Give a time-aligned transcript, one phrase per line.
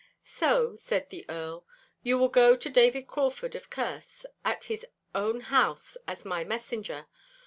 [0.23, 1.63] 'So,' said the Earl,
[2.01, 7.05] 'you will go to David Crauford of Kerse at his own house as my messenger.